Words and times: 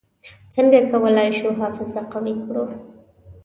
څنګه 0.55 0.79
کولای 0.91 1.29
شو 1.39 1.49
حافظه 1.59 2.01
قوي 2.11 2.33
کړو؟ 2.45 2.65